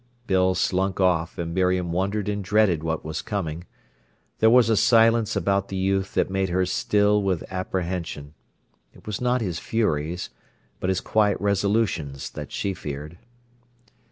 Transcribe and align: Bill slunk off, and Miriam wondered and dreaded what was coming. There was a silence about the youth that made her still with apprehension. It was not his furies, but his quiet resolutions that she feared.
Bill 0.25 0.55
slunk 0.55 0.99
off, 0.99 1.37
and 1.37 1.53
Miriam 1.53 1.91
wondered 1.91 2.27
and 2.27 2.43
dreaded 2.43 2.81
what 2.81 3.05
was 3.05 3.21
coming. 3.21 3.65
There 4.39 4.49
was 4.49 4.67
a 4.67 4.75
silence 4.75 5.35
about 5.35 5.67
the 5.67 5.75
youth 5.75 6.15
that 6.15 6.27
made 6.31 6.49
her 6.49 6.65
still 6.65 7.21
with 7.21 7.43
apprehension. 7.51 8.33
It 8.95 9.05
was 9.05 9.21
not 9.21 9.41
his 9.41 9.59
furies, 9.59 10.31
but 10.79 10.89
his 10.89 11.01
quiet 11.01 11.37
resolutions 11.39 12.31
that 12.31 12.51
she 12.51 12.73
feared. 12.73 13.19